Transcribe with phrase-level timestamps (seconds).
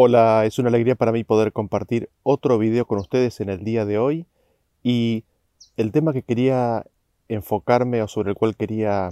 [0.00, 3.84] Hola, es una alegría para mí poder compartir otro video con ustedes en el día
[3.84, 4.26] de hoy
[4.84, 5.24] y
[5.76, 6.86] el tema que quería
[7.26, 9.10] enfocarme o sobre el cual quería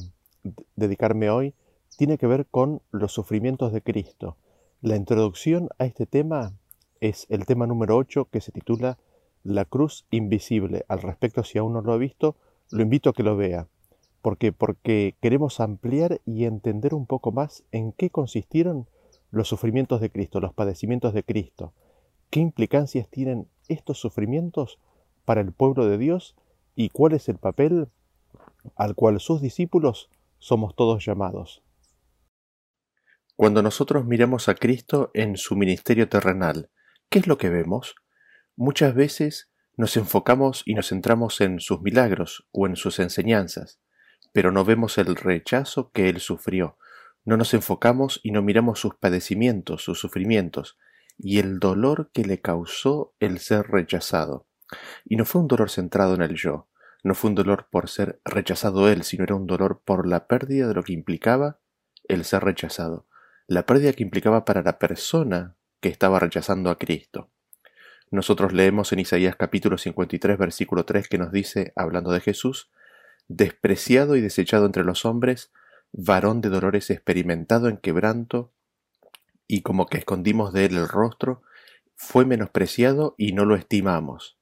[0.77, 1.55] dedicarme hoy
[1.99, 4.37] tiene que ver con los sufrimientos de Cristo.
[4.81, 6.53] La introducción a este tema
[7.01, 8.97] es el tema número 8 que se titula
[9.43, 10.85] La cruz invisible.
[10.87, 12.37] Al respecto, si aún no lo ha visto,
[12.71, 13.67] lo invito a que lo vea.
[14.23, 14.53] ¿Por qué?
[14.53, 18.87] Porque queremos ampliar y entender un poco más en qué consistieron
[19.37, 21.73] los sufrimientos de Cristo, los padecimientos de Cristo.
[22.31, 24.79] ¿Qué implicancias tienen estos sufrimientos
[25.25, 26.37] para el pueblo de Dios
[26.75, 27.89] y cuál es el papel
[28.75, 31.63] al cual sus discípulos somos todos llamados?
[33.37, 36.71] Cuando nosotros miramos a Cristo en su ministerio terrenal,
[37.11, 37.95] ¿qué es lo que vemos?
[38.57, 43.79] Muchas veces nos enfocamos y nos centramos en sus milagros o en sus enseñanzas,
[44.33, 46.79] pero no vemos el rechazo que él sufrió,
[47.27, 50.79] no nos enfocamos y no miramos sus padecimientos, sus sufrimientos,
[51.19, 54.47] y el dolor que le causó el ser rechazado.
[55.05, 56.69] Y no fue un dolor centrado en el yo,
[57.03, 60.69] no fue un dolor por ser rechazado él, sino era un dolor por la pérdida
[60.69, 61.59] de lo que implicaba
[62.09, 63.07] el ser rechazado,
[63.49, 67.29] la pérdida que implicaba para la persona que estaba rechazando a Cristo.
[68.13, 72.71] Nosotros leemos en Isaías capítulo 53 versículo 3 que nos dice, hablando de Jesús,
[73.27, 75.51] despreciado y desechado entre los hombres,
[75.93, 78.53] varón de dolores experimentado en quebranto,
[79.49, 81.43] y como que escondimos de él el rostro,
[81.95, 84.39] fue menospreciado y no lo estimamos.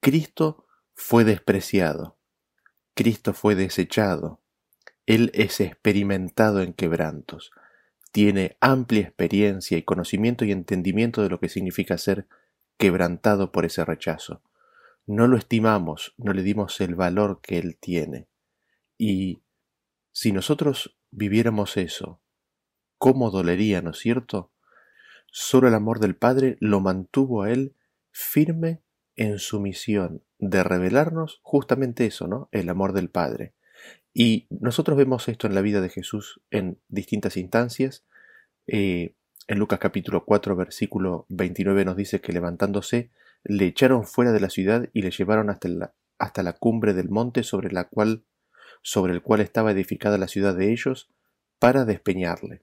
[0.00, 2.16] Cristo fue despreciado,
[2.94, 4.40] Cristo fue desechado,
[5.06, 7.50] Él es experimentado en quebrantos,
[8.12, 12.26] tiene amplia experiencia y conocimiento y entendimiento de lo que significa ser
[12.76, 14.42] quebrantado por ese rechazo.
[15.06, 18.28] No lo estimamos, no le dimos el valor que Él tiene.
[18.98, 19.42] Y
[20.12, 22.20] si nosotros viviéramos eso,
[22.98, 24.52] ¿cómo dolería, no es cierto?
[25.30, 27.76] Solo el amor del Padre lo mantuvo a Él
[28.10, 28.82] firme
[29.16, 32.48] en su misión de revelarnos justamente eso, ¿no?
[32.52, 33.54] El amor del Padre.
[34.12, 38.04] Y nosotros vemos esto en la vida de Jesús en distintas instancias.
[38.66, 39.14] Eh,
[39.46, 43.10] en Lucas capítulo 4, versículo 29 nos dice que levantándose,
[43.44, 47.08] le echaron fuera de la ciudad y le llevaron hasta la, hasta la cumbre del
[47.08, 48.24] monte sobre la cual
[48.82, 51.10] sobre el cual estaba edificada la ciudad de ellos,
[51.58, 52.62] para despeñarle.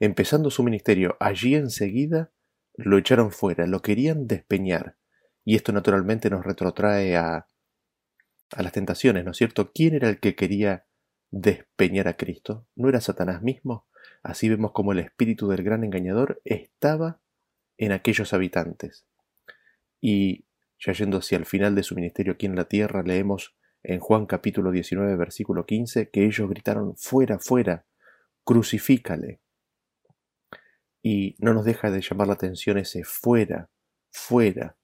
[0.00, 2.30] Empezando su ministerio allí enseguida,
[2.76, 4.96] lo echaron fuera, lo querían despeñar.
[5.44, 7.46] Y esto naturalmente nos retrotrae a,
[8.52, 9.72] a las tentaciones, ¿no es cierto?
[9.72, 10.86] ¿Quién era el que quería
[11.30, 12.66] despeñar a Cristo?
[12.74, 13.86] ¿No era Satanás mismo?
[14.22, 17.20] Así vemos como el espíritu del gran engañador estaba
[17.76, 19.06] en aquellos habitantes.
[20.00, 20.46] Y
[20.78, 24.24] ya yendo hacia el final de su ministerio aquí en la tierra, leemos en Juan
[24.24, 27.86] capítulo 19, versículo 15, que ellos gritaron, fuera, fuera,
[28.42, 29.40] crucifícale.
[31.02, 33.70] Y no nos deja de llamar la atención ese fuera,
[34.10, 34.78] fuera,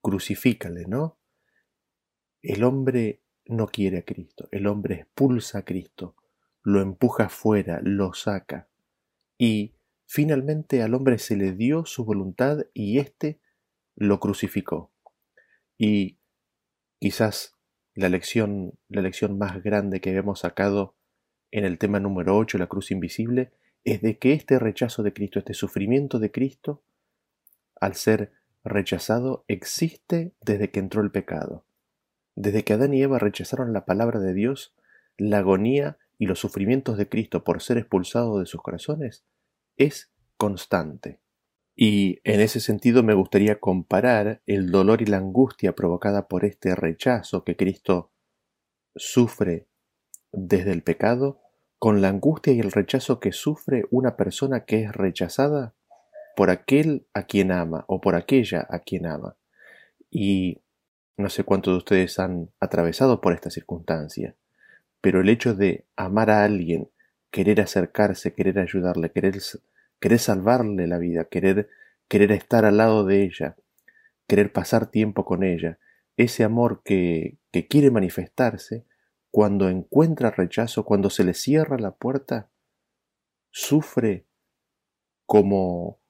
[0.00, 1.18] crucifícale, ¿no?
[2.40, 6.16] El hombre no quiere a Cristo, el hombre expulsa a Cristo,
[6.62, 8.70] lo empuja fuera, lo saca.
[9.36, 9.74] Y
[10.06, 13.40] finalmente al hombre se le dio su voluntad y éste
[13.94, 14.90] lo crucificó.
[15.76, 16.18] Y
[16.98, 17.58] quizás
[17.94, 20.96] la lección, la lección más grande que hemos sacado
[21.50, 23.52] en el tema número 8, la cruz invisible,
[23.84, 26.82] es de que este rechazo de Cristo, este sufrimiento de Cristo,
[27.80, 28.32] al ser
[28.64, 31.66] rechazado, existe desde que entró el pecado.
[32.34, 34.74] Desde que Adán y Eva rechazaron la palabra de Dios,
[35.18, 39.24] la agonía y los sufrimientos de Cristo por ser expulsado de sus corazones
[39.76, 41.20] es constante.
[41.74, 46.74] Y en ese sentido me gustaría comparar el dolor y la angustia provocada por este
[46.74, 48.12] rechazo que Cristo
[48.94, 49.66] sufre
[50.32, 51.40] desde el pecado
[51.78, 55.74] con la angustia y el rechazo que sufre una persona que es rechazada
[56.36, 59.36] por aquel a quien ama o por aquella a quien ama.
[60.10, 60.62] Y
[61.16, 64.36] no sé cuántos de ustedes han atravesado por esta circunstancia,
[65.00, 66.90] pero el hecho de amar a alguien,
[67.30, 69.36] querer acercarse, querer ayudarle, querer
[70.02, 71.70] querer salvarle la vida, querer,
[72.08, 73.56] querer estar al lado de ella,
[74.26, 75.78] querer pasar tiempo con ella,
[76.16, 78.84] ese amor que, que quiere manifestarse,
[79.30, 82.50] cuando encuentra rechazo, cuando se le cierra la puerta,
[83.52, 84.26] sufre
[85.24, 86.00] como,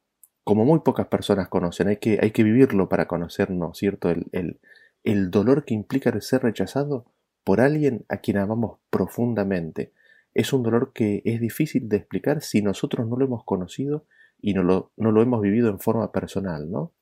[0.43, 1.89] como muy pocas personas conocen.
[1.89, 4.09] Hay que, hay que vivirlo para conocernos, ¿cierto?
[4.09, 4.59] El, el,
[5.05, 7.13] el dolor que implica ser rechazado
[7.45, 9.93] por alguien a quien amamos profundamente,
[10.35, 14.07] es un dolor que es difícil de explicar si nosotros no lo hemos conocido
[14.41, 16.93] y no lo, no lo hemos vivido en forma personal, ¿no?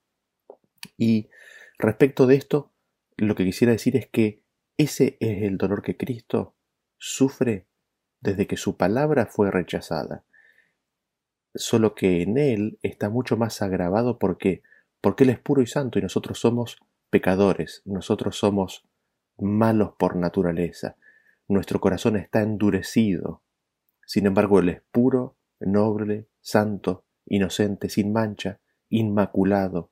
[0.96, 1.28] Y
[1.78, 2.72] respecto de esto,
[3.16, 4.42] lo que quisiera decir es que
[4.76, 6.54] ese es el dolor que Cristo
[6.98, 7.66] sufre
[8.20, 10.24] desde que su palabra fue rechazada.
[11.52, 14.62] solo que en Él está mucho más agravado porque,
[15.00, 16.78] porque Él es puro y santo y nosotros somos
[17.10, 18.86] pecadores, nosotros somos
[19.36, 20.96] malos por naturaleza,
[21.50, 23.42] nuestro corazón está endurecido.
[24.06, 29.90] Sin embargo, Él es puro, noble, santo, inocente, sin mancha, inmaculado,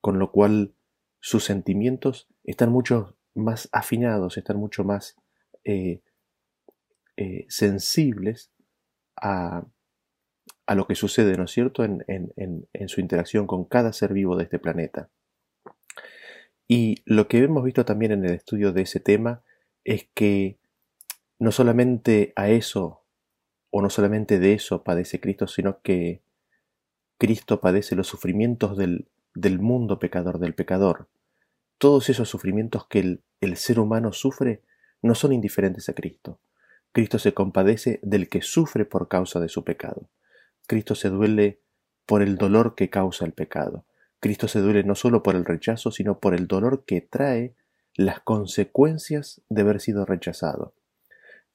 [0.00, 0.74] con lo cual
[1.20, 5.16] sus sentimientos están mucho más afinados, están mucho más
[5.64, 6.02] eh,
[7.16, 8.52] eh, sensibles
[9.16, 9.66] a,
[10.66, 14.36] a, lo que sucede, ¿no es cierto?, en, en su interacción con cada ser vivo
[14.36, 15.10] de este planeta.
[16.68, 19.42] Y lo que hemos visto también en el estudio de ese tema
[19.84, 20.58] es que
[21.38, 23.02] no solamente a eso,
[23.70, 26.22] o no solamente de eso padece Cristo, sino que
[27.18, 31.08] Cristo padece los sufrimientos del, del mundo pecador, del pecador.
[31.78, 34.62] Todos esos sufrimientos que el, el ser humano sufre
[35.02, 36.38] no son indiferentes a Cristo.
[36.92, 40.08] Cristo se compadece del que sufre por causa de su pecado.
[40.66, 41.60] Cristo se duele
[42.06, 43.84] por el dolor que causa el pecado.
[44.20, 47.54] Cristo se duele no solo por el rechazo, sino por el dolor que trae
[47.94, 50.74] las consecuencias de haber sido rechazado.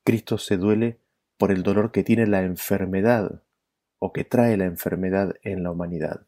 [0.03, 1.00] Cristo se duele
[1.38, 3.44] por el dolor que tiene la enfermedad
[4.00, 6.25] o que trae la enfermedad en la humanidad.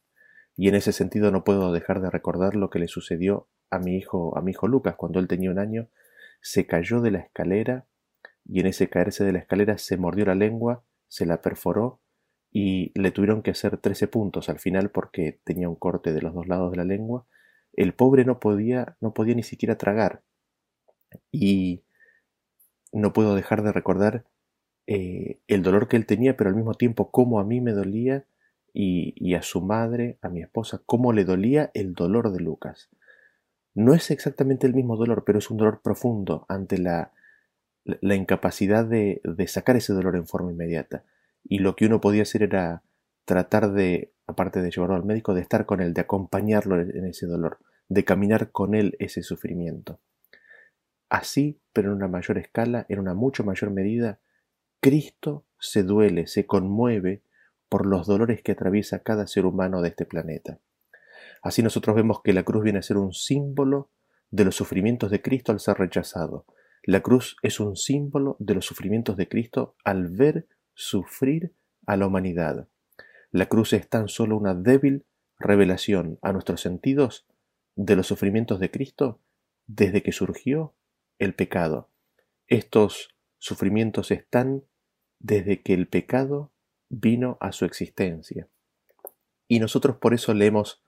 [0.56, 3.98] Y en ese sentido no puedo dejar de recordar lo que le sucedió a mi
[3.98, 5.90] hijo, a mi hijo Lucas, cuando él tenía un año,
[6.42, 7.88] se cayó de la escalera
[8.46, 12.00] y en ese caerse de la escalera se mordió la lengua, se la perforó
[12.52, 16.36] y le tuvieron que hacer 13 puntos al final porque tenía un corte de los
[16.36, 17.26] dos lados de la lengua.
[17.74, 20.22] El pobre no podía, no podía ni siquiera tragar.
[21.32, 21.83] Y
[22.94, 24.26] no puedo dejar de recordar
[24.88, 28.26] eh, el dolor que él tenía, pero al mismo tiempo cómo a mí me dolía
[28.74, 32.90] y, y, a su madre, a mi esposa, cómo le dolía el dolor de Lucas.
[33.76, 37.12] No es exactamente el mismo dolor, pero es un dolor profundo ante la,
[37.84, 41.04] la incapacidad de, de sacar ese dolor en forma inmediata
[41.44, 42.84] y lo que uno podía hacer era
[43.26, 47.26] tratar de, aparte de llevarlo al médico, de estar con él, de acompañarlo en ese
[47.26, 50.00] dolor, de caminar con él ese sufrimiento.
[51.14, 54.20] Así, pero en una mayor escala, en una mucho mayor medida,
[54.80, 57.22] Cristo se duele, se conmueve
[57.70, 60.60] por los dolores que atraviesa cada ser humano de este planeta.
[61.44, 63.92] Así nosotros vemos que la cruz viene a ser un símbolo
[64.32, 66.48] de los sufrimientos de Cristo al ser rechazado.
[66.82, 71.54] La cruz es un símbolo de los sufrimientos de Cristo al ver sufrir
[71.86, 72.68] a la humanidad.
[73.30, 75.06] La cruz es tan solo una débil
[75.38, 77.28] revelación a nuestros sentidos
[77.76, 79.20] de los sufrimientos de Cristo
[79.68, 80.74] desde que surgió
[81.20, 81.90] el pecado.
[82.48, 84.64] Estos sufrimientos están
[85.20, 86.52] desde que el pecado
[86.90, 88.48] vino a su existencia.
[89.48, 90.84] Y nosotros por eso leemos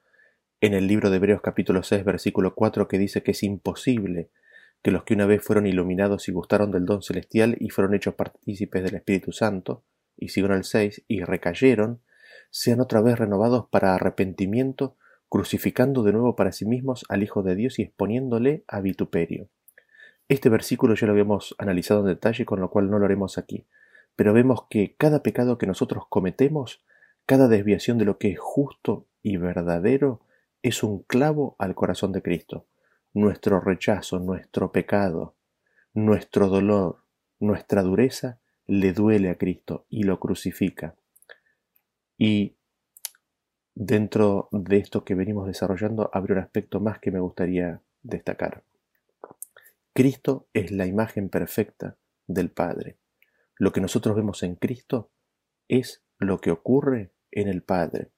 [0.62, 4.30] en el libro de Hebreos capítulo 6 versículo 4 que dice que es imposible
[4.86, 8.14] que los que una vez fueron iluminados y gustaron del don celestial y fueron hechos
[8.14, 9.84] partícipes del Espíritu Santo,
[10.16, 12.02] y siguieron el 6, y recayeron,
[12.52, 14.96] sean otra vez renovados para arrepentimiento,
[15.28, 19.50] crucificando de nuevo para sí mismos al Hijo de Dios y exponiéndole a vituperio.
[20.28, 23.66] Este versículo ya lo habíamos analizado en detalle, con lo cual no lo haremos aquí,
[24.16, 26.84] pero vemos que cada pecado que nosotros cometemos,
[27.26, 30.22] cada desviación de lo que es justo y verdadero,
[30.64, 32.66] es un clavo al corazón de Cristo
[33.16, 35.36] nuestro rechazo, nuestro pecado,
[35.94, 37.00] nuestro dolor,
[37.40, 40.96] nuestra dureza, le duele a Cristo y lo crucifica.
[42.18, 42.58] Y
[43.74, 48.64] dentro de esto que venimos desarrollando, habría un aspecto más que me gustaría destacar.
[49.98, 51.98] Cristo es la imagen perfecta
[52.28, 52.98] del Padre.
[53.58, 55.10] Lo que nosotros vemos en Cristo
[55.70, 58.12] es lo que ocurre en el Padre.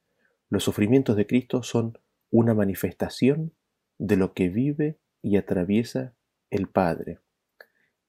[0.49, 1.99] Los sufrimientos de Cristo son
[2.31, 3.53] una manifestación
[3.99, 6.15] de lo que vive y atraviesa
[6.49, 7.19] el Padre.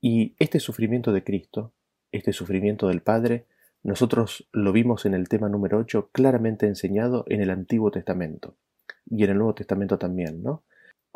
[0.01, 1.75] Y este sufrimiento de Cristo,
[2.11, 3.49] este sufrimiento del Padre,
[3.83, 8.57] nosotros lo vimos en el tema número 8 claramente enseñado en el Antiguo Testamento
[9.05, 10.65] y en el Nuevo Testamento también, ¿no?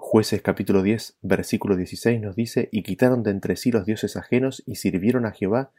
[0.04, 4.62] Jueces capítulo 10, versículo 16 nos dice, y quitaron de entre sí los dioses ajenos
[4.66, 5.70] y sirvieron a Jehová,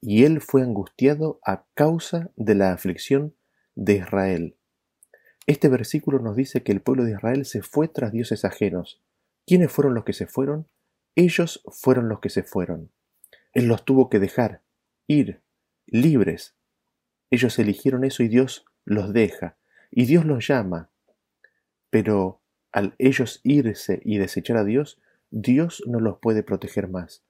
[0.00, 3.34] y él fue angustiado a causa de la aflicción
[3.74, 4.56] de Israel.
[5.46, 9.02] Este versículo nos dice que el pueblo de Israel se fue tras dioses ajenos.
[9.46, 10.68] ¿Quiénes fueron los que se fueron?
[11.16, 12.92] Ellos fueron los que se fueron.
[13.52, 14.62] Él los tuvo que dejar,
[15.08, 15.42] ir,
[15.86, 16.54] libres.
[17.30, 19.58] Ellos eligieron eso y Dios los deja,
[19.90, 20.88] y Dios los llama.
[21.90, 22.41] Pero
[22.72, 25.00] al ellos irse y desechar a Dios,
[25.30, 27.22] Dios no los puede proteger más.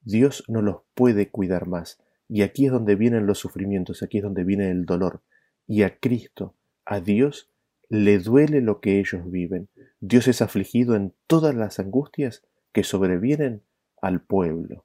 [0.00, 1.98] Dios no los puede cuidar más.
[2.28, 5.22] Y aquí es donde vienen los sufrimientos, aquí es donde viene el dolor.
[5.66, 6.54] Y a Cristo,
[6.84, 7.50] a Dios
[7.88, 9.68] le duele lo que ellos viven.
[10.00, 12.42] Dios es afligido en todas las angustias
[12.72, 13.62] que sobrevienen
[14.00, 14.84] al pueblo.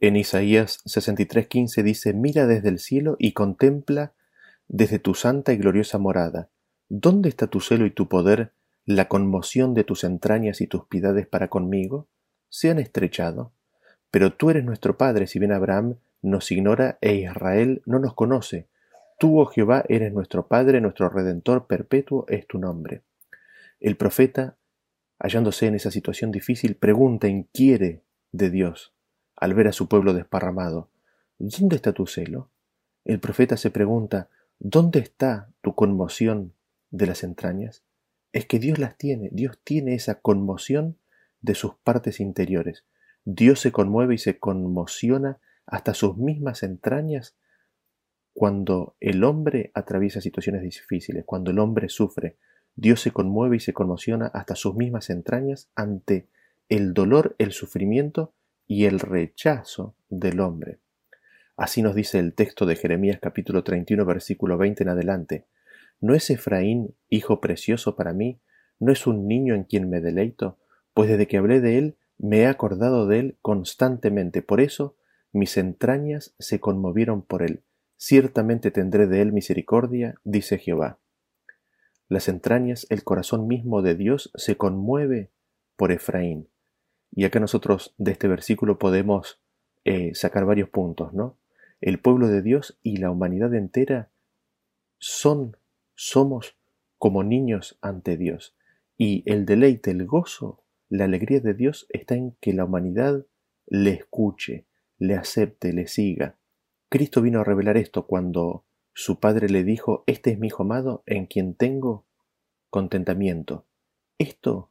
[0.00, 4.14] En Isaías 63:15 dice, mira desde el cielo y contempla
[4.68, 6.50] desde tu santa y gloriosa morada.
[6.88, 8.52] ¿Dónde está tu celo y tu poder,
[8.86, 12.08] la conmoción de tus entrañas y tus piedades para conmigo?
[12.48, 13.52] Se han estrechado.
[14.10, 18.68] Pero tú eres nuestro Padre, si bien Abraham nos ignora e Israel no nos conoce.
[19.18, 23.02] Tú, oh Jehová, eres nuestro Padre, nuestro Redentor perpetuo es tu nombre.
[23.80, 24.56] El profeta,
[25.18, 28.92] hallándose en esa situación difícil, pregunta, inquiere de Dios
[29.36, 30.88] al ver a su pueblo desparramado.
[31.38, 32.50] ¿Dónde está tu celo?
[33.04, 36.54] El profeta se pregunta, ¿dónde está tu conmoción
[36.90, 37.82] de las entrañas?
[38.34, 40.98] Es que Dios las tiene, Dios tiene esa conmoción
[41.40, 42.84] de sus partes interiores.
[43.24, 47.36] Dios se conmueve y se conmociona hasta sus mismas entrañas
[48.32, 52.36] cuando el hombre atraviesa situaciones difíciles, cuando el hombre sufre.
[52.74, 56.26] Dios se conmueve y se conmociona hasta sus mismas entrañas ante
[56.68, 58.34] el dolor, el sufrimiento
[58.66, 60.80] y el rechazo del hombre.
[61.56, 65.44] Así nos dice el texto de Jeremías capítulo 31 versículo 20 en adelante.
[66.00, 68.40] ¿No es Efraín hijo precioso para mí?
[68.78, 70.58] ¿No es un niño en quien me deleito?
[70.92, 74.42] Pues desde que hablé de él me he acordado de él constantemente.
[74.42, 74.96] Por eso
[75.32, 77.62] mis entrañas se conmovieron por él.
[77.96, 80.98] Ciertamente tendré de él misericordia, dice Jehová.
[82.08, 85.30] Las entrañas, el corazón mismo de Dios se conmueve
[85.76, 86.48] por Efraín.
[87.10, 89.40] Y acá nosotros de este versículo podemos
[89.84, 91.38] eh, sacar varios puntos, ¿no?
[91.80, 94.10] El pueblo de Dios y la humanidad entera
[94.98, 95.56] son,
[95.94, 96.56] somos
[96.98, 98.56] como niños ante Dios.
[98.96, 103.26] Y el deleite, el gozo, la alegría de Dios está en que la humanidad
[103.66, 104.66] le escuche,
[104.98, 106.36] le acepte, le siga.
[106.88, 111.02] Cristo vino a revelar esto cuando su Padre le dijo, Este es mi Hijo amado
[111.06, 112.06] en quien tengo
[112.70, 113.66] contentamiento.
[114.18, 114.70] Esto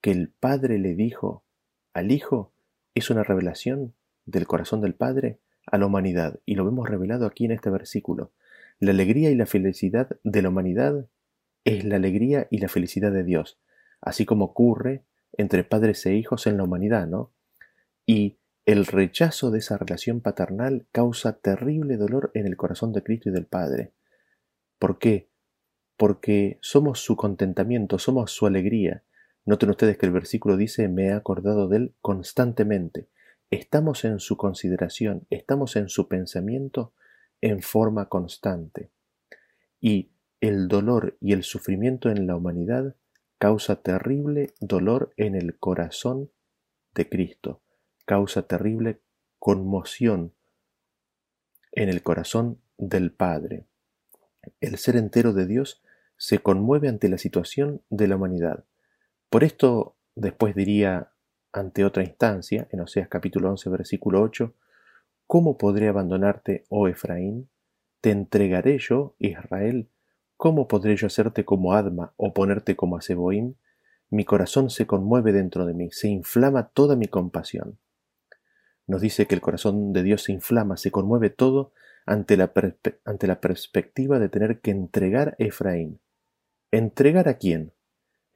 [0.00, 1.44] que el Padre le dijo
[1.92, 2.52] al Hijo
[2.94, 3.94] es una revelación
[4.26, 8.30] del corazón del Padre a la humanidad y lo vemos revelado aquí en este versículo.
[8.80, 11.08] La alegría y la felicidad de la humanidad
[11.64, 13.60] es la alegría y la felicidad de Dios,
[14.00, 17.32] así como ocurre entre padres e hijos en la humanidad, ¿no?
[18.06, 23.30] Y el rechazo de esa relación paternal causa terrible dolor en el corazón de Cristo
[23.30, 23.92] y del Padre.
[24.78, 25.30] ¿Por qué?
[25.96, 29.02] Porque somos su contentamiento, somos su alegría,
[29.48, 33.08] Noten ustedes que el versículo dice, me he acordado de él constantemente.
[33.48, 36.92] Estamos en su consideración, estamos en su pensamiento
[37.40, 38.90] en forma constante.
[39.80, 42.96] Y el dolor y el sufrimiento en la humanidad
[43.38, 46.30] causa terrible dolor en el corazón
[46.94, 47.60] de Cristo,
[48.04, 49.00] causa terrible
[49.38, 50.32] conmoción
[51.72, 53.64] en el corazón del Padre.
[54.60, 55.82] El ser entero de Dios
[56.16, 58.64] se conmueve ante la situación de la humanidad.
[59.30, 61.12] Por esto después diría
[61.52, 64.52] ante otra instancia, en Oseas capítulo 11, versículo 8,
[65.28, 67.50] ¿Cómo podré abandonarte, oh Efraín?
[68.00, 69.90] ¿Te entregaré yo, Israel?
[70.36, 73.00] ¿Cómo podré yo hacerte como Adma o ponerte como a
[74.10, 77.78] Mi corazón se conmueve dentro de mí, se inflama toda mi compasión.
[78.86, 81.72] Nos dice que el corazón de Dios se inflama, se conmueve todo
[82.06, 82.50] ante la,
[83.04, 86.00] ante la perspectiva de tener que entregar a Efraín.
[86.72, 87.74] ¿Entregar a quién?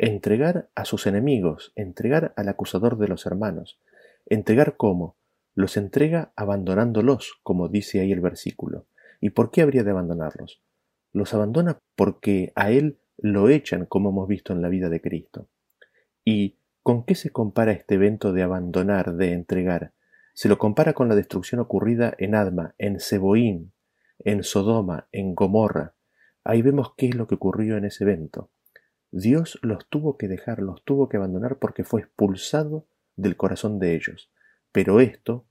[0.02, 3.78] entregar a sus enemigos, entregar al acusador de los hermanos.
[4.26, 5.16] ¿Entregar cómo?
[5.54, 8.86] Los entrega abandonándolos, como dice ahí el versículo.
[9.20, 10.62] ¿Y por qué habría de abandonarlos?
[11.12, 15.48] Los abandona porque a él lo echan, como hemos visto en la vida de Cristo.
[16.24, 19.92] ¿Y con qué se compara este evento de abandonar, de entregar?
[20.34, 23.72] Se lo compara con la destrucción ocurrida en Adma, en Seboín,
[24.18, 25.94] en Sodoma, en Gomorra.
[26.44, 28.50] Ahí vemos qué es lo que ocurrió en ese evento.
[29.10, 33.94] Dios los tuvo que dejar, los tuvo que abandonar porque fue expulsado del corazón de
[33.94, 34.32] ellos.
[34.72, 35.46] Pero esto,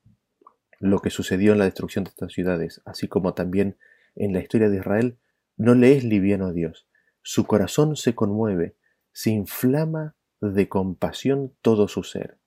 [0.80, 3.78] lo que sucedió en la destrucción de estas ciudades, así como también
[4.16, 5.18] en la historia de Israel,
[5.58, 6.88] no le es liviano a Dios.
[7.22, 8.76] Su corazón se conmueve,
[9.14, 12.40] se inflama de compasión todo su ser.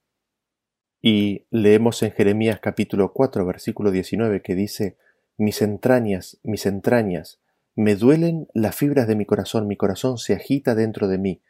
[1.01, 4.97] Y leemos en Jeremías capítulo 4, versículo 19, que dice,
[5.37, 7.41] Mis entrañas, mis entrañas,
[7.77, 11.43] me duelen las fibras de mi corazón, mi corazón se agita dentro de mí.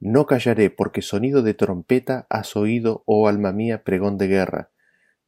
[0.00, 4.71] No callaré, porque sonido de trompeta has oído, oh alma mía, pregón de guerra.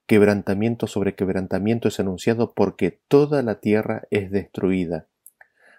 [0.07, 5.07] Quebrantamiento sobre quebrantamiento es anunciado porque toda la tierra es destruida.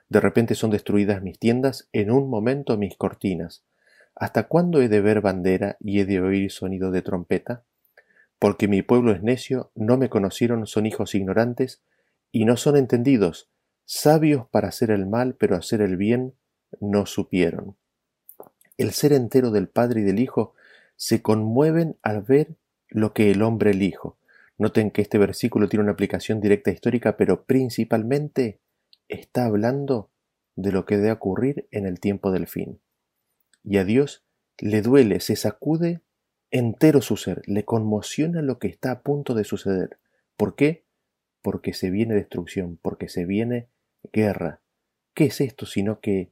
[0.10, 3.64] De repente son destruidas mis tiendas, en un momento mis cortinas.
[4.16, 7.64] ¿Hasta cuándo he de ver bandera y he de oír sonido de trompeta?
[8.40, 11.84] Porque mi pueblo es necio, no me conocieron, son hijos ignorantes,
[12.32, 13.50] y no son entendidos,
[13.86, 16.34] sabios para hacer el mal, pero hacer el bien
[16.80, 17.78] no supieron.
[18.78, 20.54] El ser entero del Padre y del Hijo
[20.96, 22.56] se conmueven al ver
[22.96, 24.18] lo que el hombre elijo.
[24.58, 28.62] Noten que este versículo tiene una aplicación directa histórica, pero principalmente
[29.10, 30.12] está hablando
[30.56, 32.80] de lo que debe ocurrir en el tiempo del fin.
[33.66, 34.26] Y a Dios
[34.58, 36.04] le duele, se sacude
[36.52, 40.00] entero su ser, le conmociona lo que está a punto de suceder.
[40.38, 40.86] ¿Por qué?
[41.42, 43.68] Porque se viene destrucción, porque se viene
[44.14, 44.62] guerra.
[45.14, 46.32] ¿Qué es esto sino que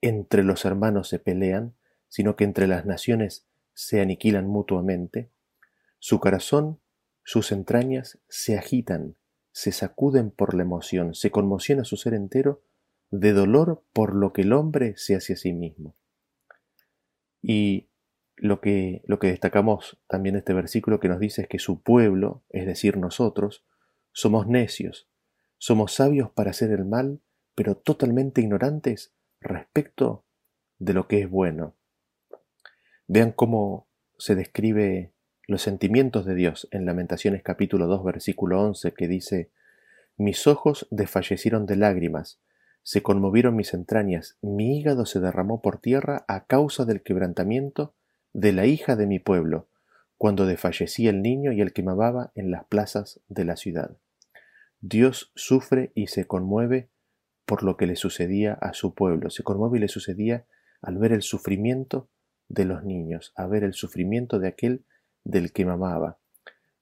[0.00, 1.76] entre los hermanos se pelean,
[2.08, 5.30] sino que entre las naciones se aniquilan mutuamente?
[6.00, 6.80] Su corazón,
[7.22, 9.16] sus entrañas se agitan,
[9.52, 12.62] se sacuden por la emoción, se conmociona su ser entero
[13.10, 15.94] de dolor por lo que el hombre se hace a sí mismo.
[17.42, 17.90] Y
[18.36, 21.82] lo que, lo que destacamos también de este versículo que nos dice es que su
[21.82, 23.66] pueblo, es decir, nosotros,
[24.12, 25.08] somos necios,
[25.58, 27.20] somos sabios para hacer el mal,
[27.54, 30.24] pero totalmente ignorantes respecto
[30.78, 31.76] de lo que es bueno.
[33.06, 35.12] Vean cómo se describe
[35.50, 39.50] los sentimientos de Dios en Lamentaciones capítulo 2 versículo 11 que dice,
[40.16, 42.38] Mis ojos desfallecieron de lágrimas,
[42.84, 47.94] se conmovieron mis entrañas, mi hígado se derramó por tierra a causa del quebrantamiento
[48.32, 49.66] de la hija de mi pueblo,
[50.18, 53.96] cuando desfallecía el niño y el que mamaba en las plazas de la ciudad.
[54.80, 56.90] Dios sufre y se conmueve
[57.44, 60.44] por lo que le sucedía a su pueblo, se conmueve y le sucedía
[60.80, 62.08] al ver el sufrimiento
[62.48, 64.84] de los niños, a ver el sufrimiento de aquel
[65.24, 66.18] del que mamaba.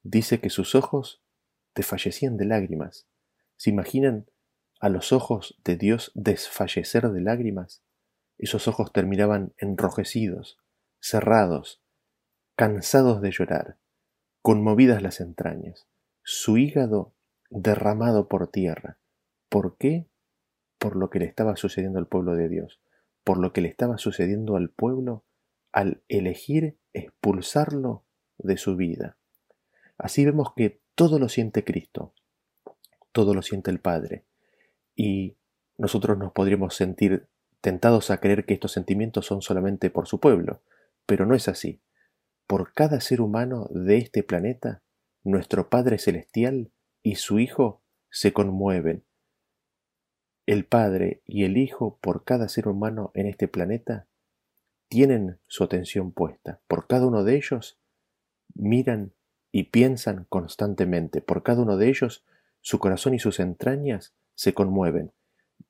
[0.03, 1.23] Dice que sus ojos
[1.75, 3.09] desfallecían de lágrimas.
[3.57, 4.31] ¿Se imaginan
[4.81, 7.83] a los ojos de Dios desfallecer de lágrimas?
[8.39, 10.59] Esos ojos terminaban enrojecidos,
[11.01, 11.83] cerrados,
[12.57, 13.79] cansados de llorar,
[14.43, 15.89] conmovidas las entrañas,
[16.23, 17.15] su hígado
[17.51, 18.99] derramado por tierra.
[19.49, 20.09] ¿Por qué?
[20.79, 22.81] Por lo que le estaba sucediendo al pueblo de Dios,
[23.25, 25.25] por lo que le estaba sucediendo al pueblo
[25.73, 28.05] al elegir expulsarlo
[28.39, 29.17] de su vida.
[29.97, 32.15] Así vemos que todo lo siente Cristo,
[33.13, 34.25] todo lo siente el Padre,
[34.97, 35.37] y
[35.77, 37.29] nosotros nos podríamos sentir
[37.61, 40.61] tentados a creer que estos sentimientos son solamente por su pueblo,
[41.07, 41.81] pero no es así.
[42.47, 44.83] Por cada ser humano de este planeta,
[45.23, 46.71] nuestro Padre Celestial
[47.03, 49.05] y su Hijo se conmueven.
[50.47, 54.07] El Padre y el Hijo por cada ser humano en este planeta
[54.89, 56.61] tienen su atención puesta.
[56.67, 57.78] Por cada uno de ellos
[58.59, 59.13] miran
[59.51, 61.21] y piensan constantemente.
[61.21, 62.25] Por cada uno de ellos,
[62.61, 65.13] su corazón y sus entrañas se conmueven.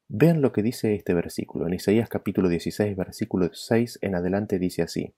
[0.08, 1.66] Vean lo que dice este versículo.
[1.66, 5.14] En Isaías capítulo 16, versículo 6 en adelante dice así.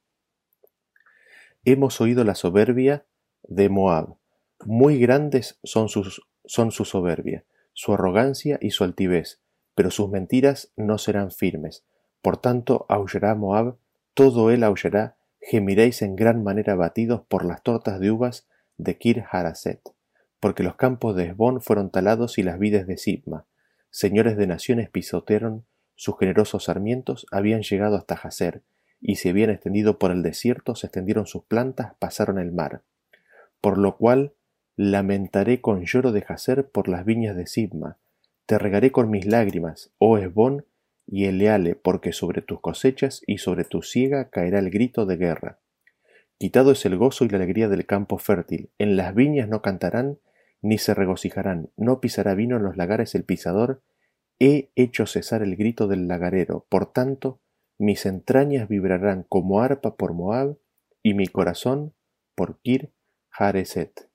[1.64, 3.06] Hemos oído la soberbia
[3.42, 4.16] de Moab.
[4.64, 9.40] Muy grandes son, sus, son su soberbia, su arrogancia y su altivez,
[9.74, 11.85] pero sus mentiras no serán firmes.
[12.20, 13.76] Por tanto, aullará Moab,
[14.14, 19.24] todo él aullará gemiréis en gran manera batidos por las tortas de uvas de Kir
[19.31, 19.81] Haraset,
[20.38, 23.46] porque los campos de Esbón fueron talados y las vides de Sibma,
[23.90, 28.62] señores de naciones pisotearon sus generosos sarmientos, habían llegado hasta Jaser,
[29.00, 32.83] y se habían extendido por el desierto, se extendieron sus plantas, pasaron el mar.
[33.61, 34.33] Por lo cual
[34.76, 37.98] lamentaré con lloro de Jaser por las viñas de Sibma,
[38.46, 40.64] te regaré con mis lágrimas, oh Esbón,
[41.11, 45.59] y Eleale, porque sobre tus cosechas y sobre tu siega caerá el grito de guerra.
[46.38, 50.18] Quitado es el gozo y la alegría del campo fértil, en las viñas no cantarán,
[50.62, 53.83] ni se regocijarán, no pisará vino en los lagares el pisador,
[54.38, 57.40] he hecho cesar el grito del lagarero, por tanto,
[57.77, 60.59] mis entrañas vibrarán como arpa por Moab,
[61.03, 61.94] y mi corazón
[62.35, 62.92] por Kir
[63.33, 64.09] Hareset.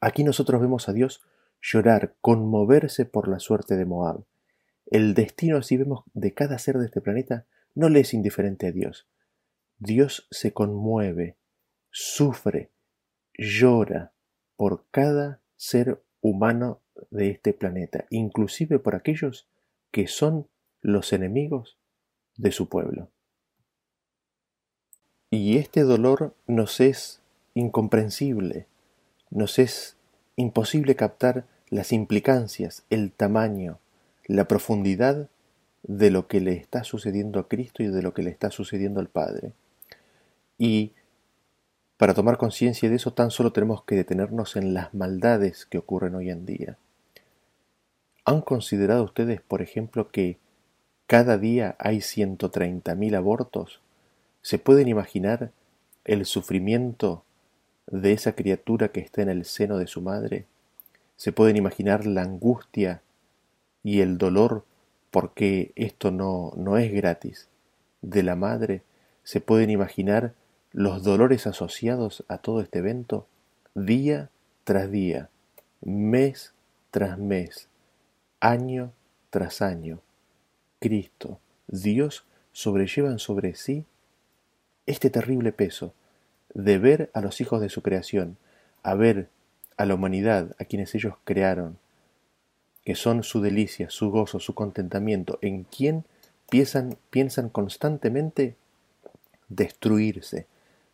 [0.00, 1.22] Aquí nosotros vemos a Dios
[1.60, 4.24] llorar, conmoverse por la suerte de Moab.
[4.86, 8.72] El destino, así vemos, de cada ser de este planeta no le es indiferente a
[8.72, 9.06] Dios.
[9.78, 11.36] Dios se conmueve,
[11.90, 12.70] sufre,
[13.34, 14.12] llora
[14.56, 19.48] por cada ser humano de este planeta, inclusive por aquellos
[19.90, 20.48] que son
[20.80, 21.78] los enemigos
[22.36, 23.10] de su pueblo.
[25.30, 27.22] Y este dolor nos es
[27.54, 28.66] incomprensible,
[29.30, 29.96] nos es
[30.36, 33.78] imposible captar las implicancias, el tamaño,
[34.26, 35.28] la profundidad
[35.82, 39.00] de lo que le está sucediendo a Cristo y de lo que le está sucediendo
[39.00, 39.52] al Padre.
[40.58, 40.92] Y
[41.96, 46.14] para tomar conciencia de eso tan solo tenemos que detenernos en las maldades que ocurren
[46.14, 46.76] hoy en día.
[48.24, 50.38] ¿Han considerado ustedes, por ejemplo, que
[51.06, 53.80] cada día hay 130.000 abortos?
[54.40, 55.50] ¿Se pueden imaginar
[56.04, 57.24] el sufrimiento
[57.86, 60.46] de esa criatura que está en el seno de su madre?
[61.16, 63.02] ¿Se pueden imaginar la angustia
[63.82, 64.64] y el dolor,
[65.10, 67.48] porque esto no, no es gratis,
[68.00, 68.82] de la madre,
[69.24, 70.34] se pueden imaginar
[70.72, 73.26] los dolores asociados a todo este evento
[73.74, 74.30] día
[74.64, 75.28] tras día,
[75.80, 76.52] mes
[76.90, 77.68] tras mes.
[78.40, 78.92] año
[79.30, 80.00] tras año,
[80.78, 83.86] Cristo, Dios, sobrellevan sobre sí
[84.84, 85.94] este terrible peso
[86.52, 88.36] de ver a los hijos de su creación,
[88.82, 89.28] a ver
[89.78, 91.78] a la humanidad, a quienes ellos crearon,
[92.84, 96.04] que son su delicia, su gozo, su contentamiento, en quien
[96.50, 98.56] piensan, piensan constantemente
[99.48, 100.46] destruirse,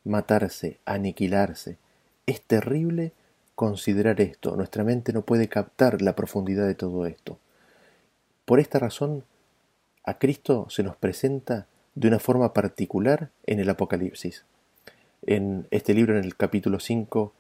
[0.05, 1.79] matarse, aniquilarse.
[2.27, 3.13] Es terrible
[3.55, 7.39] considerar esto, nuestra mente no puede captar la profundidad de todo esto.
[8.45, 9.25] Por esta razón,
[10.05, 14.45] a Cristo se nos presenta de una forma particular en el Apocalipsis.
[15.27, 17.33] En este libro, en el capítulo 5,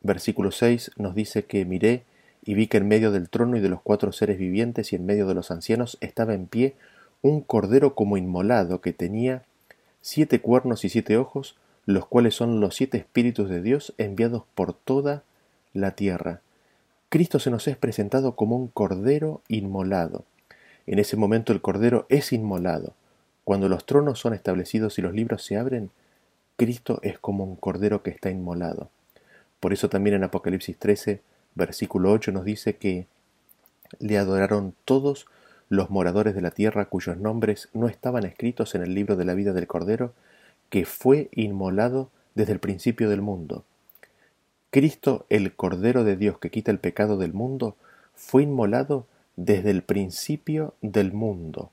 [0.00, 2.04] versículo 6, nos dice que miré
[2.44, 5.06] y vi que en medio del trono y de los cuatro seres vivientes y en
[5.06, 6.74] medio de los ancianos estaba en pie
[7.22, 9.44] un cordero como inmolado que tenía
[10.00, 14.72] siete cuernos y siete ojos, los cuales son los siete espíritus de Dios enviados por
[14.72, 15.22] toda
[15.72, 16.40] la tierra.
[17.08, 20.24] Cristo se nos es presentado como un cordero inmolado.
[20.86, 22.94] En ese momento el cordero es inmolado.
[23.44, 25.90] Cuando los tronos son establecidos y los libros se abren,
[26.56, 28.90] Cristo es como un cordero que está inmolado.
[29.60, 31.20] Por eso también en Apocalipsis 13
[31.54, 33.06] Versículo 8 nos dice que
[33.98, 35.26] le adoraron todos
[35.68, 39.34] los moradores de la tierra cuyos nombres no estaban escritos en el libro de la
[39.34, 40.12] vida del Cordero,
[40.70, 43.64] que fue inmolado desde el principio del mundo.
[44.70, 47.76] Cristo, el Cordero de Dios que quita el pecado del mundo,
[48.14, 51.70] fue inmolado desde el principio del mundo.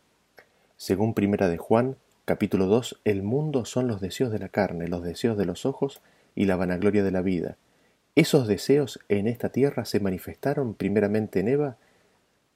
[0.75, 5.03] Según Primera de Juan, capítulo 2, el mundo son los deseos de la carne, los
[5.03, 6.01] deseos de los ojos
[6.35, 7.57] y la vanagloria de la vida
[8.15, 11.77] esos deseos en esta tierra se manifestaron primeramente en Eva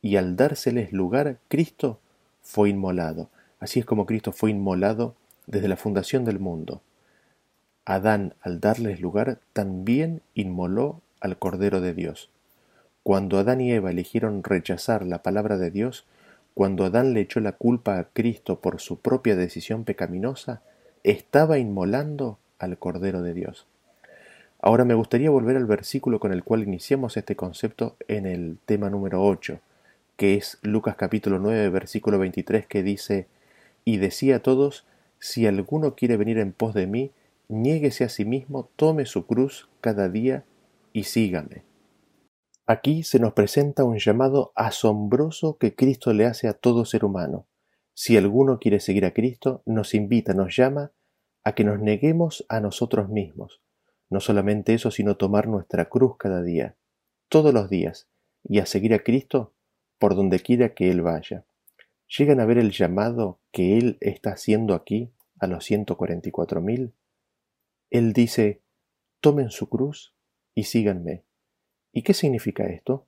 [0.02, 2.00] y al dárseles lugar, Cristo
[2.42, 3.30] fue inmolado.
[3.60, 5.16] Así es como Cristo fue inmolado
[5.48, 6.82] desde la fundación del mundo.
[7.86, 12.30] Adán, al darles lugar, también inmoló al Cordero de Dios.
[13.04, 16.06] Cuando Adán y Eva eligieron rechazar la palabra de Dios,
[16.54, 20.62] cuando Adán le echó la culpa a Cristo por su propia decisión pecaminosa,
[21.04, 23.68] estaba inmolando al Cordero de Dios.
[24.66, 28.90] Ahora me gustaría volver al versículo con el cual iniciamos este concepto en el tema
[28.90, 29.60] número 8,
[30.16, 33.28] que es Lucas capítulo 9, versículo 23, que dice,
[33.84, 34.88] Y decía a todos,
[35.20, 37.12] si alguno quiere venir en pos de mí,
[37.50, 40.46] niéguese a sí mismo, tome su cruz cada día
[40.94, 41.64] y sígame.
[42.66, 47.48] Aquí se nos presenta un llamado asombroso que Cristo le hace a todo ser humano.
[47.94, 50.94] Si alguno quiere seguir a Cristo, nos invita, nos llama
[51.44, 53.63] a que nos neguemos a nosotros mismos,
[54.14, 56.78] no solamente eso, sino tomar nuestra cruz cada día,
[57.30, 58.08] todos los días,
[58.44, 59.54] y a seguir a Cristo
[59.98, 61.46] por donde quiera que Él vaya.
[62.08, 66.94] ¿Llegan a ver el llamado que Él está haciendo aquí a los 144.000?
[67.90, 68.62] Él dice,
[69.20, 70.14] tomen su cruz
[70.54, 71.24] y síganme.
[71.92, 73.08] ¿Y qué significa esto?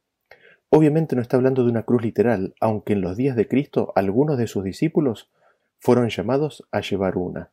[0.70, 4.39] Obviamente no está hablando de una cruz literal, aunque en los días de Cristo algunos
[4.39, 5.30] de sus discípulos
[5.78, 7.52] fueron llamados a llevar una.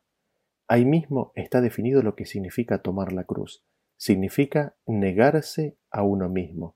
[0.67, 3.63] Ahí mismo está definido lo que significa tomar la cruz.
[3.97, 6.75] Significa negarse a uno mismo.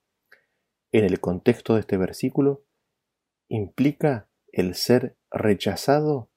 [0.92, 2.64] En el contexto de este versículo,
[3.50, 6.30] implica el ser rechazado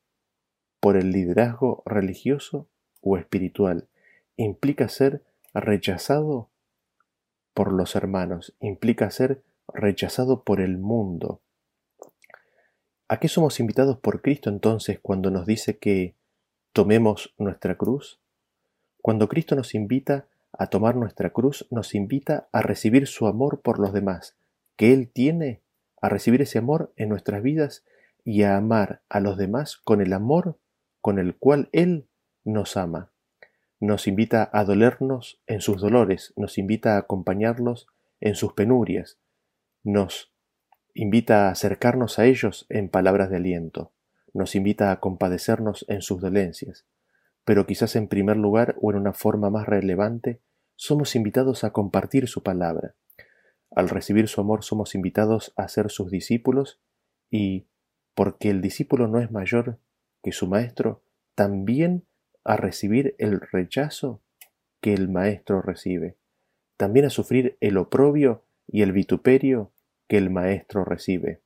[0.81, 2.69] por el liderazgo religioso
[3.01, 3.89] o espiritual.
[4.37, 6.51] Implica ser rechazado
[7.55, 8.57] por los hermanos.
[8.61, 11.43] Implica ser rechazado por el mundo.
[13.09, 16.15] ¿A qué somos invitados por Cristo entonces cuando nos dice que
[16.73, 18.21] tomemos nuestra cruz?
[19.03, 23.79] Cuando Cristo nos invita a tomar nuestra cruz, nos invita a recibir su amor por
[23.79, 24.37] los demás,
[24.77, 25.63] que Él tiene,
[26.01, 27.85] a recibir ese amor en nuestras vidas
[28.25, 30.59] y a amar a los demás con el amor
[31.01, 32.07] con el cual Él
[32.45, 33.11] nos ama.
[33.81, 37.87] Nos invita a dolernos en sus dolores, nos invita a acompañarlos
[38.21, 39.19] en sus penurias,
[39.83, 40.31] nos
[40.93, 43.93] invita a acercarnos a ellos en palabras de aliento
[44.33, 46.87] nos invita a compadecernos en sus dolencias,
[47.45, 50.41] pero quizás en primer lugar o en una forma más relevante,
[50.77, 52.95] somos invitados a compartir su palabra.
[53.71, 56.81] Al recibir su amor somos invitados a ser sus discípulos
[57.31, 57.67] y,
[58.15, 59.79] porque el discípulo no es mayor
[60.23, 61.03] que su maestro,
[61.35, 62.07] también
[62.45, 64.23] a recibir el rechazo
[64.81, 66.17] que el maestro recibe,
[66.77, 69.73] también a sufrir el oprobio y el vituperio
[70.09, 71.43] que el maestro recibe.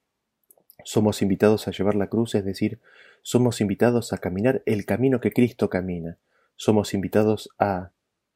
[0.84, 2.80] Somos invitados a llevar la cruz, es decir,
[3.22, 6.18] somos invitados a caminar el camino que Cristo camina.
[6.56, 7.92] Somos invitados a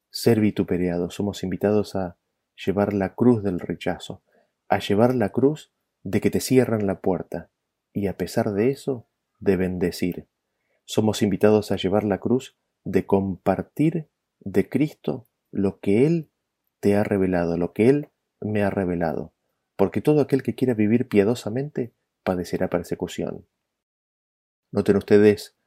[0.09, 2.17] ser vituperiados, somos invitados a
[2.65, 4.23] llevar la cruz del rechazo,
[4.67, 5.71] a llevar la cruz
[6.03, 7.49] de que te cierran la puerta
[7.93, 9.07] y a pesar de eso,
[9.39, 10.27] de bendecir.
[10.85, 14.09] Somos invitados a llevar la cruz de compartir
[14.39, 16.29] de Cristo lo que Él
[16.79, 18.09] te ha revelado, lo que Él
[18.41, 19.33] me ha revelado
[19.79, 21.93] porque todo aquel que quiera vivir piadosamente
[22.29, 23.47] padecerá persecución.
[24.69, 25.57] Noten ustedes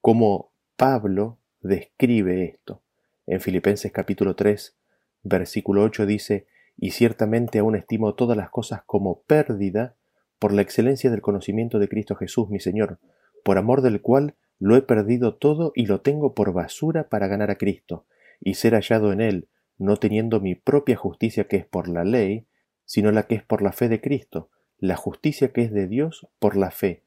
[0.00, 2.82] cómo Pablo describe esto.
[3.28, 4.76] En Filipenses capítulo 3,
[5.22, 9.94] versículo 8 dice, y ciertamente aún estimo todas las cosas como pérdida
[10.40, 12.98] por la excelencia del conocimiento de Cristo Jesús, mi Señor,
[13.44, 17.52] por amor del cual lo he perdido todo y lo tengo por basura para ganar
[17.52, 18.06] a Cristo,
[18.40, 19.46] y ser hallado en él,
[19.78, 22.48] no teniendo mi propia justicia que es por la ley,
[22.86, 26.28] sino la que es por la fe de Cristo, la justicia que es de Dios
[26.38, 27.02] por la fe,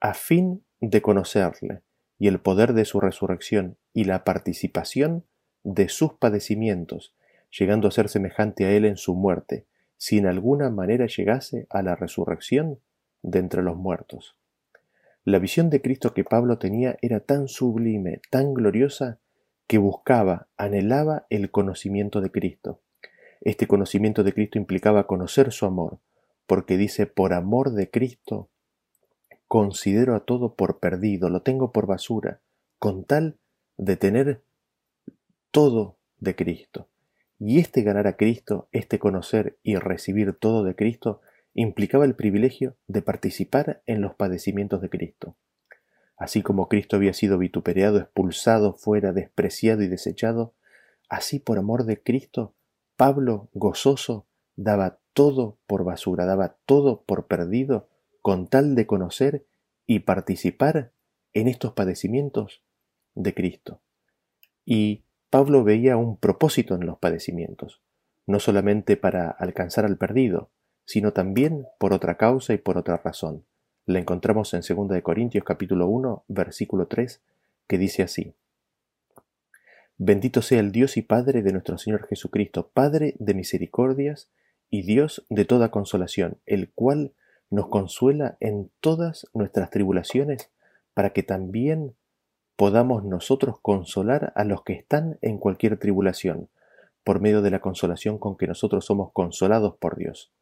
[0.00, 1.82] a fin de conocerle,
[2.18, 5.24] y el poder de su resurrección, y la participación
[5.64, 7.14] de sus padecimientos,
[7.50, 11.82] llegando a ser semejante a él en su muerte, si en alguna manera llegase a
[11.82, 12.80] la resurrección
[13.22, 14.36] de entre los muertos.
[15.24, 19.18] La visión de Cristo que Pablo tenía era tan sublime, tan gloriosa,
[19.66, 22.80] que buscaba, anhelaba el conocimiento de Cristo.
[23.40, 25.98] Este conocimiento de Cristo implicaba conocer su amor,
[26.46, 28.48] porque dice, por amor de Cristo,
[29.48, 32.40] considero a todo por perdido, lo tengo por basura,
[32.78, 33.38] con tal
[33.76, 34.42] de tener
[35.50, 36.88] todo de Cristo.
[37.38, 41.20] Y este ganar a Cristo, este conocer y recibir todo de Cristo,
[41.54, 45.36] implicaba el privilegio de participar en los padecimientos de Cristo.
[46.16, 50.54] Así como Cristo había sido vituperiado, expulsado fuera, despreciado y desechado,
[51.08, 52.54] así por amor de Cristo,
[52.96, 57.88] Pablo, gozoso, daba todo por basura, daba todo por perdido,
[58.22, 59.46] con tal de conocer
[59.86, 60.92] y participar
[61.32, 62.62] en estos padecimientos
[63.14, 63.80] de Cristo.
[64.64, 67.82] Y Pablo veía un propósito en los padecimientos,
[68.26, 70.50] no solamente para alcanzar al perdido,
[70.84, 73.44] sino también por otra causa y por otra razón.
[73.84, 77.22] La encontramos en 2 Corintios capítulo 1, versículo 3,
[77.68, 78.34] que dice así:
[79.98, 84.28] Bendito sea el Dios y Padre de nuestro Señor Jesucristo, Padre de misericordias
[84.70, 87.12] y Dios de toda consolación, el cual
[87.50, 90.50] nos consuela en todas nuestras tribulaciones,
[90.94, 91.94] para que también
[92.56, 96.48] podamos nosotros consolar a los que están en cualquier tribulación,
[97.04, 100.32] por medio de la consolación con que nosotros somos consolados por Dios.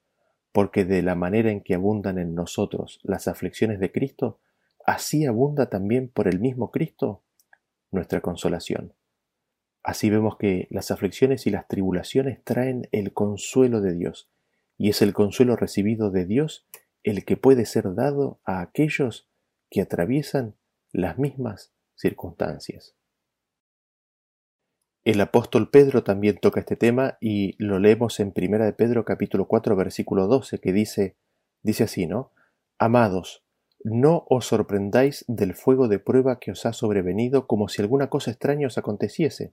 [0.52, 4.38] Porque de la manera en que abundan en nosotros las aflicciones de Cristo,
[4.86, 7.22] así abunda también por el mismo Cristo
[7.90, 8.94] nuestra consolación.
[9.84, 14.30] Así vemos que las aflicciones y las tribulaciones traen el consuelo de Dios,
[14.78, 16.66] y es el consuelo recibido de Dios
[17.02, 19.28] el que puede ser dado a aquellos
[19.70, 20.56] que atraviesan
[20.90, 22.96] las mismas circunstancias.
[25.04, 29.46] El apóstol Pedro también toca este tema y lo leemos en Primera de Pedro capítulo
[29.46, 31.16] 4 versículo 12 que dice
[31.62, 32.32] dice así, ¿no?
[32.78, 33.44] Amados,
[33.82, 38.30] no os sorprendáis del fuego de prueba que os ha sobrevenido como si alguna cosa
[38.30, 39.52] extraña os aconteciese,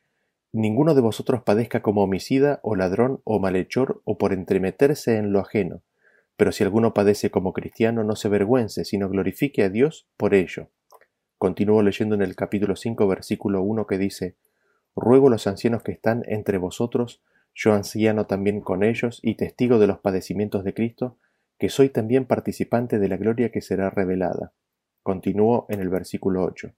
[0.53, 5.39] ninguno de vosotros padezca como homicida o ladrón o malhechor o por entremeterse en lo
[5.39, 5.83] ajeno,
[6.35, 10.69] pero si alguno padece como cristiano, no se vergüence, sino glorifique a Dios por ello.
[11.37, 14.37] Continúo leyendo en el capítulo 5, versículo 1 que dice,
[14.95, 17.21] Ruego a los ancianos que están entre vosotros,
[17.53, 21.17] yo anciano también con ellos y testigo de los padecimientos de Cristo,
[21.57, 24.53] que soy también participante de la gloria que será revelada.
[25.03, 26.73] Continúo en el versículo 8.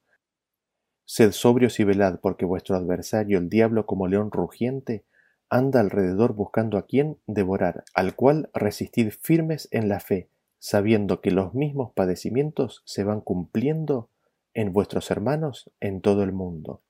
[1.05, 5.05] Sed sobrios y velad, porque vuestro adversario, el diablo, como león rugiente,
[5.49, 11.31] anda alrededor buscando a quien devorar, al cual resistid firmes en la fe, sabiendo que
[11.31, 14.09] los mismos padecimientos se van cumpliendo
[14.53, 16.81] en vuestros hermanos en todo el mundo.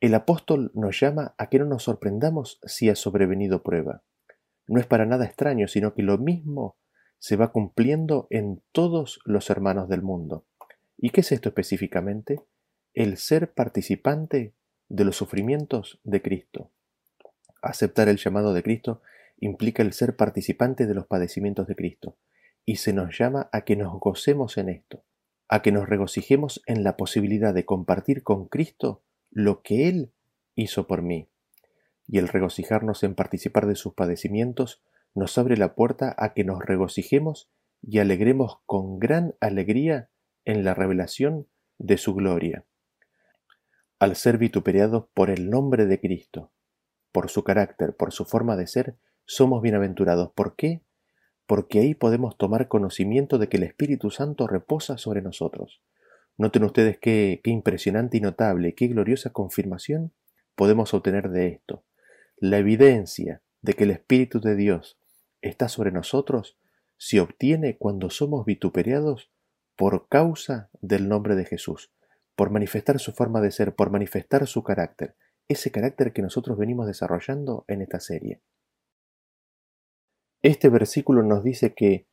[0.00, 4.02] El apóstol nos llama a que no nos sorprendamos si ha sobrevenido prueba.
[4.68, 6.76] No es para nada extraño, sino que lo mismo
[7.18, 10.44] se va cumpliendo en todos los hermanos del mundo.
[10.98, 12.44] ¿Y qué es esto específicamente?
[12.96, 14.54] El ser participante
[14.88, 16.70] de los sufrimientos de Cristo.
[17.60, 19.02] Aceptar el llamado de Cristo
[19.38, 22.16] implica el ser participante de los padecimientos de Cristo,
[22.64, 25.04] y se nos llama a que nos gocemos en esto,
[25.46, 30.10] a que nos regocijemos en la posibilidad de compartir con Cristo lo que Él
[30.54, 31.28] hizo por mí.
[32.06, 34.82] Y el regocijarnos en participar de sus padecimientos
[35.14, 37.50] nos abre la puerta a que nos regocijemos
[37.82, 40.08] y alegremos con gran alegría
[40.46, 42.64] en la revelación de su gloria.
[43.98, 46.52] Al ser vituperados por el nombre de Cristo,
[47.12, 50.32] por su carácter, por su forma de ser, somos bienaventurados.
[50.32, 50.82] ¿Por qué?
[51.46, 55.80] porque ahí podemos tomar conocimiento de que el Espíritu Santo reposa sobre nosotros.
[56.36, 60.12] Noten ustedes qué, impresionante y notable, qué gloriosa confirmación
[60.54, 61.84] podemos obtener de esto.
[62.36, 64.98] La evidencia de que el Espíritu de Dios
[65.40, 66.58] está sobre nosotros
[66.98, 69.30] se obtiene cuando somos vituperados
[69.76, 71.92] por causa del nombre de Jesús,
[72.36, 75.16] por manifestar su forma de ser, por manifestar su carácter,
[75.48, 78.40] ese carácter que nosotros venimos desarrollando en esta serie.
[80.42, 82.06] Este versículo nos dice que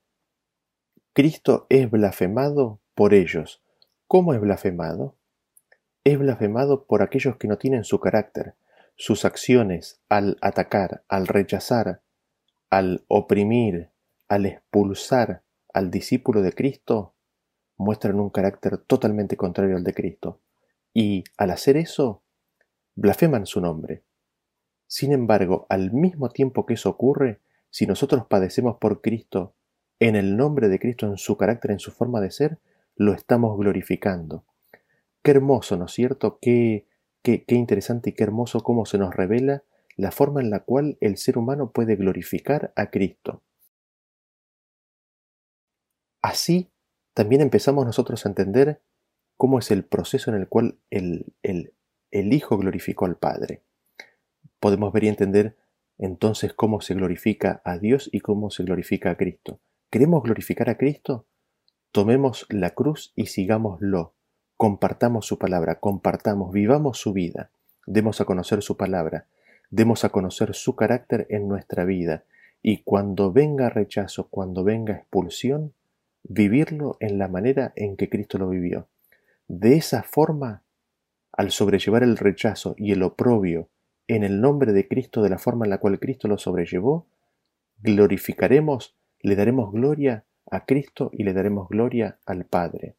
[1.13, 3.62] Cristo es blasfemado por ellos.
[4.07, 5.15] ¿Cómo es blasfemado?
[6.03, 8.55] Es blasfemado por aquellos que no tienen su carácter,
[8.95, 12.01] sus acciones al atacar, al rechazar,
[12.69, 13.91] al oprimir,
[14.27, 17.12] al expulsar al discípulo de Cristo,
[17.77, 20.39] muestran un carácter totalmente contrario al de Cristo.
[20.93, 22.23] Y al hacer eso,
[22.95, 24.03] blasfeman su nombre.
[24.88, 29.55] Sin embargo, al mismo tiempo que eso ocurre, si nosotros padecemos por Cristo,
[29.99, 32.59] en el nombre de Cristo, en su carácter, en su forma de ser,
[32.95, 34.45] lo estamos glorificando.
[35.23, 36.38] Qué hermoso, ¿no es cierto?
[36.41, 36.86] Qué,
[37.23, 39.63] qué, interesante y qué hermoso cómo se nos revela
[39.95, 43.41] la forma en la cual el ser humano puede glorificar a Cristo.
[46.21, 46.72] Así
[47.13, 48.82] también empezamos nosotros a entender
[49.38, 51.73] cómo es el proceso en el cual el, el,
[52.12, 53.63] el Hijo glorificó al Padre.
[54.60, 55.58] Podemos ver y entender
[55.97, 59.60] entonces cómo se glorifica a Dios y cómo se glorifica a Cristo.
[59.89, 61.28] ¿Queremos glorificar a Cristo?
[61.91, 64.15] Tomemos la cruz y sigámoslo.
[64.58, 67.52] Compartamos su palabra, compartamos, vivamos su vida,
[67.86, 69.28] demos a conocer su palabra,
[69.69, 72.23] demos a conocer su carácter en nuestra vida.
[72.62, 75.73] Y cuando venga rechazo, cuando venga expulsión,
[76.23, 78.88] vivirlo en la manera en que Cristo lo vivió.
[79.47, 80.63] De esa forma,
[81.31, 83.69] al sobrellevar el rechazo y el oprobio
[84.07, 87.07] en el nombre de Cristo de la forma en la cual Cristo lo sobrellevó,
[87.79, 92.95] glorificaremos, le daremos gloria a Cristo y le daremos gloria al Padre.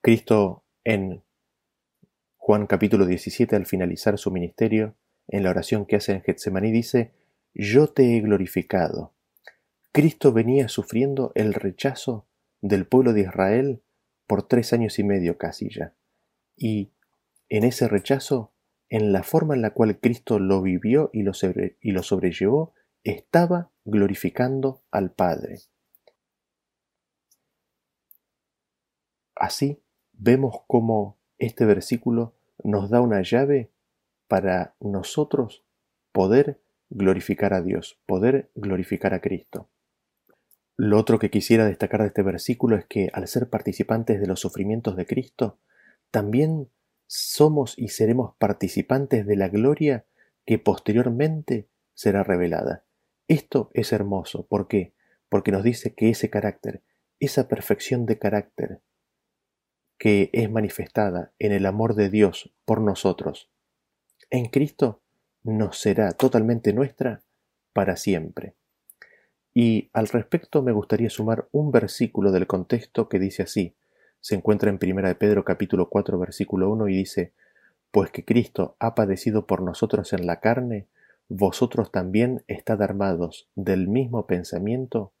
[0.00, 1.22] Cristo en
[2.36, 4.94] Juan capítulo 17 al finalizar su ministerio,
[5.28, 7.12] en la oración que hace en Getsemaní dice,
[7.54, 9.12] Yo te he glorificado.
[9.92, 12.26] Cristo venía sufriendo el rechazo
[12.60, 13.82] del pueblo de Israel
[14.26, 15.94] por tres años y medio casi ya.
[16.56, 16.92] Y
[17.48, 18.52] en ese rechazo
[18.88, 21.32] en la forma en la cual Cristo lo vivió y lo,
[21.80, 22.74] y lo sobrellevó,
[23.04, 25.60] estaba glorificando al Padre.
[29.36, 33.70] Así vemos cómo este versículo nos da una llave
[34.28, 35.64] para nosotros
[36.12, 39.68] poder glorificar a Dios, poder glorificar a Cristo.
[40.82, 44.40] Lo otro que quisiera destacar de este versículo es que al ser participantes de los
[44.40, 45.58] sufrimientos de Cristo,
[46.10, 46.70] también
[47.06, 50.06] somos y seremos participantes de la gloria
[50.46, 52.86] que posteriormente será revelada.
[53.28, 54.46] Esto es hermoso.
[54.46, 54.94] ¿Por qué?
[55.28, 56.82] Porque nos dice que ese carácter,
[57.18, 58.80] esa perfección de carácter
[59.98, 63.50] que es manifestada en el amor de Dios por nosotros,
[64.30, 65.02] en Cristo
[65.42, 67.22] nos será totalmente nuestra
[67.74, 68.54] para siempre.
[69.52, 73.74] Y al respecto me gustaría sumar un versículo del contexto que dice así,
[74.20, 77.32] se encuentra en 1 de Pedro capítulo 4 versículo 1 y dice,
[77.90, 80.86] Pues que Cristo ha padecido por nosotros en la carne,
[81.28, 85.12] vosotros también estad armados del mismo pensamiento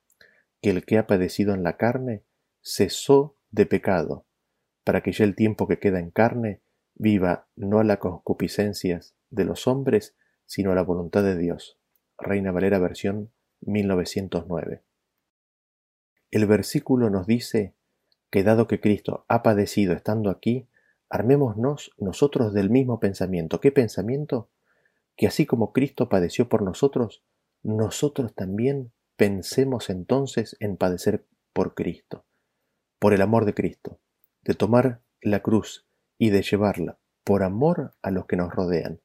[0.60, 2.22] que el que ha padecido en la carne
[2.62, 4.26] cesó de pecado,
[4.84, 6.60] para que ya el tiempo que queda en carne
[6.94, 10.14] viva no a las concupiscencias de los hombres,
[10.44, 11.78] sino a la voluntad de Dios.
[12.18, 13.30] Reina Valera versión
[13.62, 14.82] 1909.
[16.30, 17.74] El versículo nos dice
[18.30, 20.68] que dado que Cristo ha padecido estando aquí,
[21.08, 23.60] armémonos nosotros del mismo pensamiento.
[23.60, 24.48] ¿Qué pensamiento?
[25.16, 27.24] Que así como Cristo padeció por nosotros,
[27.62, 32.24] nosotros también pensemos entonces en padecer por Cristo,
[32.98, 34.00] por el amor de Cristo,
[34.42, 39.00] de tomar la cruz y de llevarla por amor a los que nos rodean.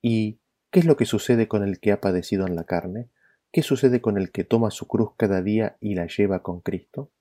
[0.00, 0.40] ¿Y
[0.70, 3.10] qué es lo que sucede con el que ha padecido en la carne?
[3.52, 7.12] ¿Qué sucede con el que toma su cruz cada día y la lleva con Cristo?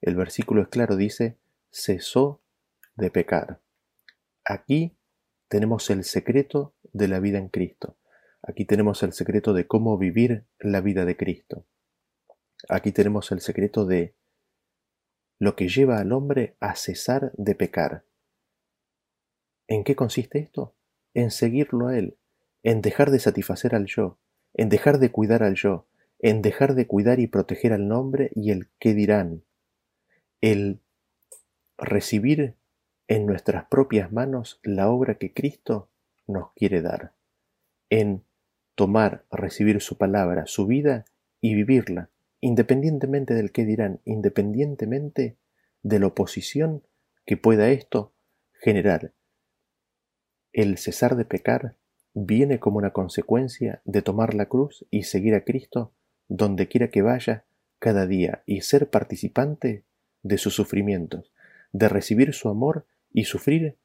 [0.00, 1.36] El versículo es claro, dice,
[1.68, 2.40] cesó
[2.94, 3.60] de pecar.
[4.44, 4.96] Aquí
[5.48, 7.98] tenemos el secreto de la vida en Cristo.
[8.40, 11.66] Aquí tenemos el secreto de cómo vivir la vida de Cristo.
[12.68, 14.14] Aquí tenemos el secreto de
[15.40, 18.04] lo que lleva al hombre a cesar de pecar.
[19.66, 20.76] ¿En qué consiste esto?
[21.14, 22.16] En seguirlo a Él,
[22.62, 24.20] en dejar de satisfacer al yo,
[24.54, 25.86] en dejar de cuidar al yo,
[26.18, 29.44] en dejar de cuidar y proteger al nombre y el qué dirán,
[30.40, 30.80] el
[31.76, 32.54] recibir
[33.08, 35.90] en nuestras propias manos la obra que Cristo
[36.26, 37.12] nos quiere dar,
[37.90, 38.24] en
[38.74, 41.04] tomar, recibir su palabra, su vida
[41.40, 42.10] y vivirla
[42.44, 45.38] independientemente del que dirán, independientemente
[45.82, 46.82] de la oposición
[47.24, 48.12] que pueda esto
[48.52, 49.14] generar.
[50.52, 51.76] El cesar de pecar
[52.14, 55.92] viene como una consecuencia de tomar la cruz y seguir a Cristo
[56.28, 57.44] donde quiera que vaya
[57.80, 59.84] cada día y ser participante
[60.22, 61.32] de sus sufrimientos,
[61.72, 63.76] de recibir su amor y sufrir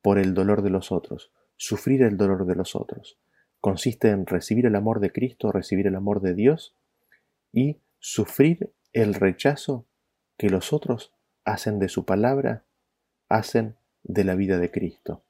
[0.00, 3.18] por el dolor de los otros, sufrir el dolor de los otros.
[3.60, 6.76] Consiste en recibir el amor de Cristo, recibir el amor de Dios
[7.52, 9.86] y sufrir el rechazo
[10.38, 11.12] que los otros
[11.44, 12.64] hacen de su palabra,
[13.28, 15.22] hacen de la vida de Cristo.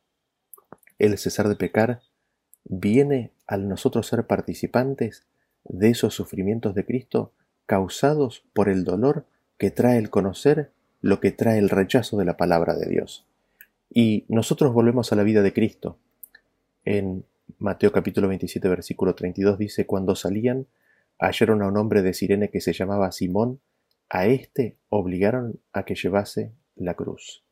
[0.98, 2.02] El cesar de pecar
[2.80, 5.26] viene al nosotros ser participantes
[5.64, 7.32] de esos sufrimientos de Cristo
[7.66, 9.26] causados por el dolor
[9.58, 10.70] que trae el conocer
[11.00, 13.26] lo que trae el rechazo de la palabra de Dios.
[13.90, 15.98] Y nosotros volvemos a la vida de Cristo.
[16.84, 17.24] En
[17.58, 20.66] Mateo capítulo 27 versículo 32 dice, cuando salían,
[21.18, 23.60] hallaron a un hombre de Sirene que se llamaba Simón,
[24.08, 27.44] a éste obligaron a que llevase la cruz.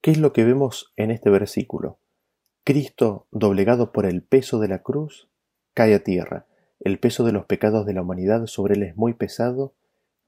[0.00, 1.98] ¿Qué es lo que vemos en este versículo?
[2.64, 5.28] Cristo, doblegado por el peso de la cruz,
[5.74, 6.46] cae a tierra.
[6.78, 9.74] El peso de los pecados de la humanidad sobre él es muy pesado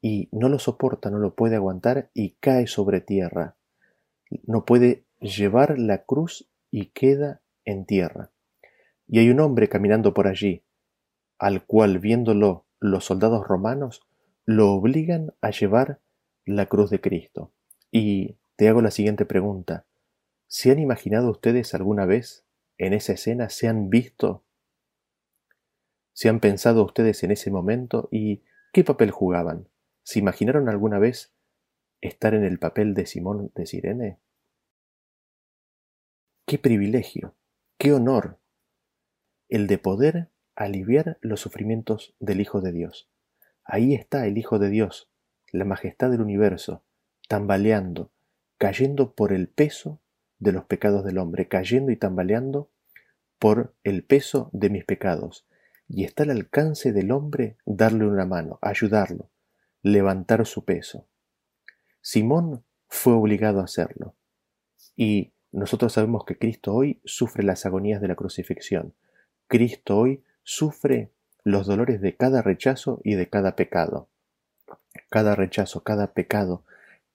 [0.01, 3.57] y no lo soporta, no lo puede aguantar y cae sobre tierra.
[4.47, 8.31] No puede llevar la cruz y queda en tierra.
[9.07, 10.65] Y hay un hombre caminando por allí,
[11.39, 14.03] al cual viéndolo los soldados romanos
[14.45, 16.01] lo obligan a llevar
[16.45, 17.53] la cruz de Cristo.
[17.91, 19.87] Y te hago la siguiente pregunta.
[20.55, 22.45] ¿Se han imaginado ustedes alguna vez
[22.77, 23.49] en esa escena?
[23.49, 24.45] ¿Se han visto?
[26.13, 28.11] ¿Se han pensado ustedes en ese momento?
[28.13, 29.71] ¿Y qué papel jugaban?
[30.03, 31.33] ¿Se imaginaron alguna vez
[32.03, 34.19] estar en el papel de Simón de Sirene?
[36.45, 37.35] ¡Qué privilegio!
[37.79, 38.39] ¡Qué honor!
[39.49, 43.09] El de poder aliviar los sufrimientos del Hijo de Dios.
[43.65, 45.11] Ahí está el Hijo de Dios,
[45.51, 46.85] la majestad del universo,
[47.27, 48.11] tambaleando,
[48.59, 50.02] cayendo por el peso
[50.43, 52.69] de los pecados del hombre, cayendo y tambaleando
[53.39, 55.47] por el peso de mis pecados.
[55.89, 59.31] Y está al alcance del hombre darle una mano, ayudarlo,
[59.83, 61.07] levantar su peso.
[62.01, 64.17] Simón fue obligado a hacerlo.
[64.97, 68.95] Y nosotros sabemos que Cristo hoy sufre las agonías de la crucifixión.
[69.47, 71.13] Cristo hoy sufre
[71.45, 74.09] los dolores de cada rechazo y de cada pecado.
[75.09, 76.65] Cada rechazo, cada pecado,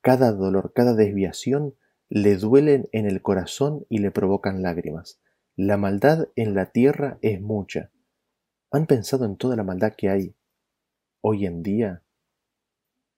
[0.02, 1.76] cada dolor, cada desviación
[2.10, 5.20] le duelen en el corazón y le provocan lágrimas.
[5.56, 7.92] La maldad en la tierra es mucha.
[8.72, 10.36] ¿Han pensado en toda la maldad que hay
[11.22, 12.04] hoy en día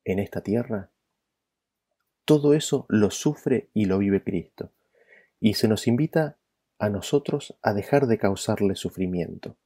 [0.05, 0.91] en esta tierra?
[2.25, 4.71] Todo eso lo sufre y lo vive Cristo.
[5.39, 6.37] Y se nos invita
[6.77, 9.57] a nosotros a dejar de causarle sufrimiento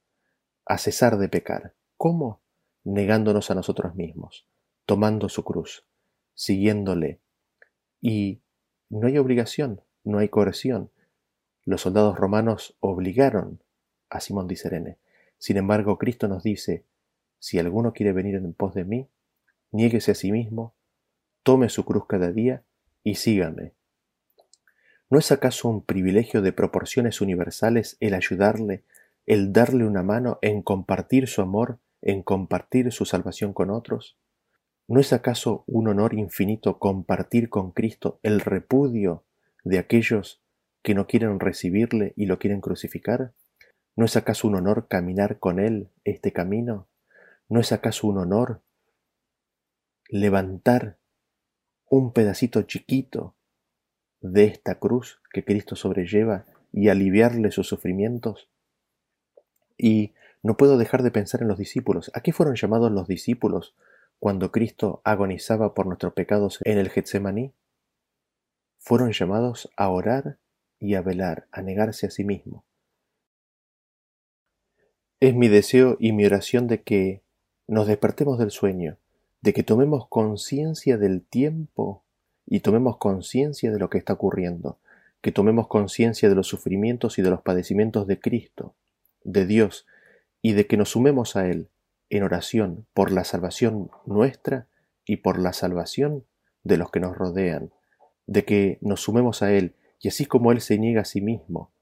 [0.66, 1.74] a cesar de pecar.
[1.96, 2.42] ¿Cómo?
[2.84, 4.46] Negándonos a nosotros mismos,
[4.86, 5.86] tomando su cruz,
[6.34, 7.20] siguiéndole.
[8.00, 8.42] Y
[9.00, 10.90] no hay obligación, no hay coerción.
[11.64, 13.60] Los soldados romanos obligaron
[14.08, 14.98] a Simón de.
[15.38, 16.84] Sin embargo, Cristo nos dice,
[17.38, 19.08] si alguno quiere venir en pos de mí,
[19.72, 20.74] niéguese a sí mismo,
[21.42, 22.62] tome su cruz cada día
[23.02, 23.72] y sígame.
[25.10, 28.84] ¿No es acaso un privilegio de proporciones universales el ayudarle
[29.26, 34.18] el darle una mano en compartir su amor, en compartir su salvación con otros?
[34.86, 39.24] ¿No es acaso un honor infinito compartir con Cristo el repudio
[39.62, 40.42] de aquellos
[40.82, 43.32] que no quieren recibirle y lo quieren crucificar?
[43.96, 46.86] ¿No es acaso un honor caminar con Él este camino?
[47.48, 48.60] ¿No es acaso un honor
[50.10, 50.98] levantar
[51.88, 53.34] un pedacito chiquito
[54.20, 58.50] de esta cruz que Cristo sobrelleva y aliviarle sus sufrimientos?
[59.78, 60.12] Y
[60.42, 62.10] no puedo dejar de pensar en los discípulos.
[62.12, 63.74] ¿A qué fueron llamados los discípulos
[64.18, 67.52] cuando Cristo agonizaba por nuestros pecados en el Getsemaní?
[68.78, 70.38] Fueron llamados a orar
[70.78, 72.64] y a velar, a negarse a sí mismo.
[75.20, 77.22] Es mi deseo y mi oración de que
[77.66, 78.98] nos despertemos del sueño,
[79.40, 82.04] de que tomemos conciencia del tiempo
[82.46, 84.78] y tomemos conciencia de lo que está ocurriendo,
[85.22, 88.74] que tomemos conciencia de los sufrimientos y de los padecimientos de Cristo,
[89.22, 89.86] de Dios
[90.42, 91.70] y de que nos sumemos a Él
[92.16, 94.66] en oración por la salvación nuestra
[95.04, 96.24] y por la salvación
[96.62, 97.72] de los que nos rodean,
[98.26, 101.72] de que nos sumemos a Él y así como Él se niega a sí mismo,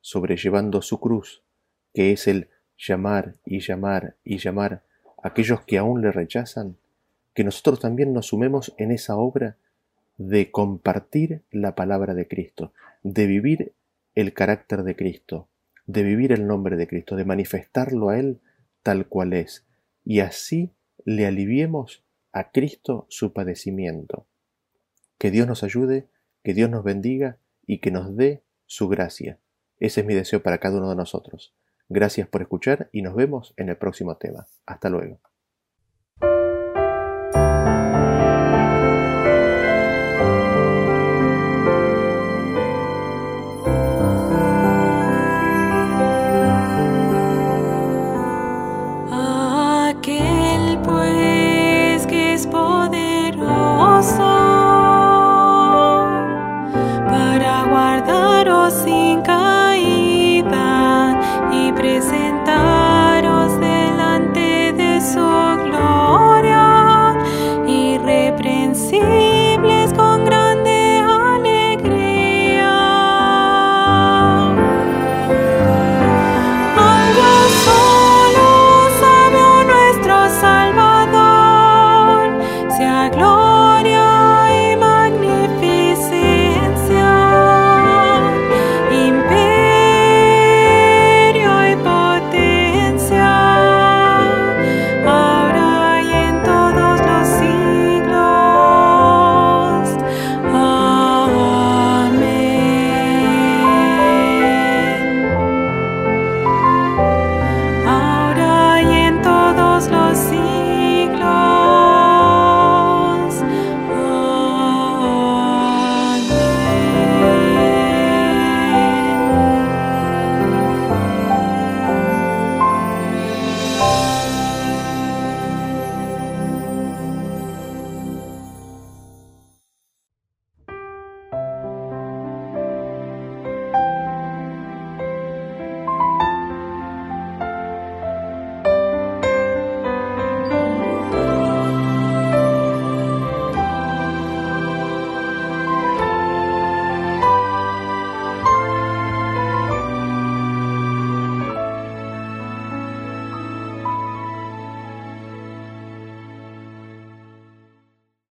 [0.00, 1.42] sobrellevando su cruz,
[1.94, 4.82] que es el llamar y llamar y llamar
[5.22, 6.76] a aquellos que aún le rechazan,
[7.34, 9.56] que nosotros también nos sumemos en esa obra
[10.16, 12.72] de compartir la palabra de Cristo,
[13.02, 13.72] de vivir
[14.14, 15.48] el carácter de Cristo,
[15.86, 18.40] de vivir el nombre de Cristo, de manifestarlo a Él
[18.82, 19.67] tal cual es,
[20.08, 20.72] y así
[21.04, 22.02] le aliviemos
[22.32, 24.26] a Cristo su padecimiento.
[25.18, 26.08] Que Dios nos ayude,
[26.42, 27.36] que Dios nos bendiga
[27.66, 29.38] y que nos dé su gracia.
[29.78, 31.54] Ese es mi deseo para cada uno de nosotros.
[31.90, 34.46] Gracias por escuchar y nos vemos en el próximo tema.
[34.64, 35.20] Hasta luego.